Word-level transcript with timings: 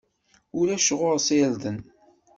Ulac 0.59 0.87
ɣur-s 0.99 1.27
irden. 1.39 1.77